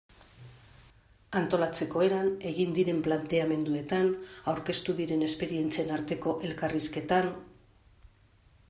[1.41, 4.09] Antolatzeko eran, egin diren planteamenduetan,
[4.55, 7.33] aurkeztu diren esperientzien arteko elkarrizketan...